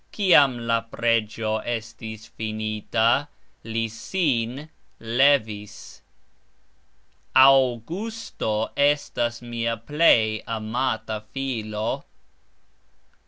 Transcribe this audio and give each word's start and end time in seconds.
Kiam 0.11 0.57
la 0.65 0.81
pregxo 0.91 1.63
estis 1.63 2.25
finita, 2.35 3.27
li 3.63 3.87
sin 3.87 4.67
levis. 4.99 6.01
Auxgusto 7.35 8.71
estas 8.75 9.43
mia 9.43 9.77
plej 9.77 10.41
amata 10.47 11.23
filo. 11.31 12.03